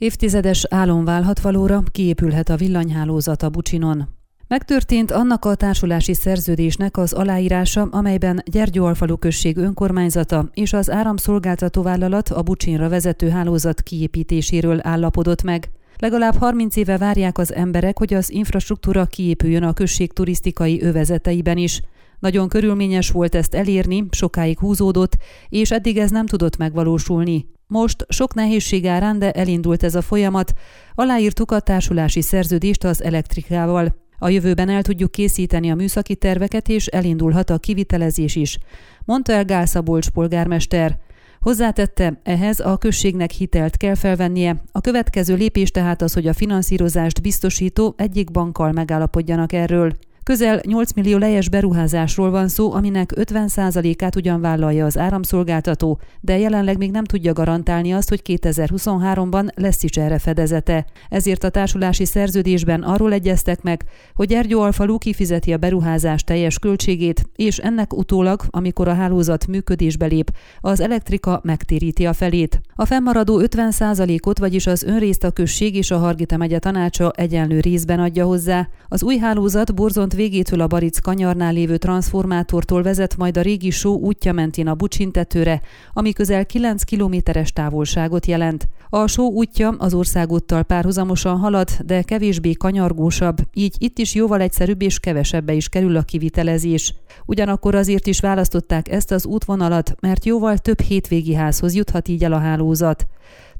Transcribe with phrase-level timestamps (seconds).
[0.00, 4.08] Évtizedes álom válhat valóra, kiépülhet a villanyhálózat a Bucsinon.
[4.48, 12.28] Megtörtént annak a társulási szerződésnek az aláírása, amelyben Gyergyóalfalu község önkormányzata és az áramszolgáltató vállalat
[12.28, 15.70] a Bucsinra vezető hálózat kiépítéséről állapodott meg.
[15.98, 21.82] Legalább 30 éve várják az emberek, hogy az infrastruktúra kiépüljön a község turisztikai övezeteiben is.
[22.20, 25.16] Nagyon körülményes volt ezt elérni, sokáig húzódott,
[25.48, 27.46] és eddig ez nem tudott megvalósulni.
[27.66, 30.52] Most sok nehézség árán, de elindult ez a folyamat.
[30.94, 33.94] Aláírtuk a társulási szerződést az elektrikával.
[34.18, 38.58] A jövőben el tudjuk készíteni a műszaki terveket, és elindulhat a kivitelezés is,
[39.04, 39.66] mondta el Gál
[40.12, 40.98] polgármester.
[41.40, 44.62] Hozzátette, ehhez a községnek hitelt kell felvennie.
[44.72, 49.92] A következő lépés tehát az, hogy a finanszírozást biztosító egyik bankkal megállapodjanak erről.
[50.30, 56.78] Közel 8 millió lejes beruházásról van szó, aminek 50%-át ugyan vállalja az áramszolgáltató, de jelenleg
[56.78, 60.86] még nem tudja garantálni azt, hogy 2023-ban lesz is erre fedezete.
[61.08, 67.58] Ezért a társulási szerződésben arról egyeztek meg, hogy Ergyóalfalu kifizeti a beruházás teljes költségét, és
[67.58, 72.60] ennek utólag, amikor a hálózat működésbe lép, az elektrika megtéríti a felét.
[72.74, 78.00] A fennmaradó 50%-ot, vagyis az önrészt a község és a Hargita megye tanácsa egyenlő részben
[78.00, 78.68] adja hozzá.
[78.88, 83.98] Az új hálózat Borzont végétől a Baric kanyarnál lévő transformátortól vezet majd a régi só
[83.98, 85.60] útja mentén a Bucsintetőre,
[85.92, 88.68] ami közel 9 kilométeres távolságot jelent.
[88.90, 94.82] A só útja az országúttal párhuzamosan halad, de kevésbé kanyargósabb, így itt is jóval egyszerűbb
[94.82, 96.94] és kevesebbe is kerül a kivitelezés.
[97.26, 102.32] Ugyanakkor azért is választották ezt az útvonalat, mert jóval több hétvégi házhoz juthat így el
[102.32, 103.06] a hálózat.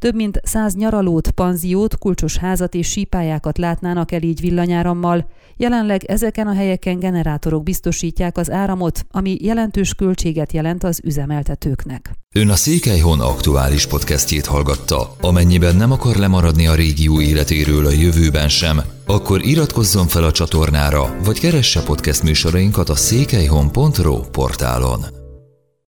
[0.00, 5.26] Több mint száz nyaralót, panziót, kulcsos házat és sípályákat látnának el így villanyárammal.
[5.56, 12.10] Jelenleg ezeken a helyeken generátorok biztosítják az áramot, ami jelentős költséget jelent az üzemeltetőknek.
[12.34, 15.14] Ön a Székelyhon aktuális podcastjét hallgatta.
[15.20, 21.16] Amennyiben nem akar lemaradni a régió életéről a jövőben sem, akkor iratkozzon fel a csatornára,
[21.24, 25.19] vagy keresse podcast műsorainkat a székelyhon.pro portálon.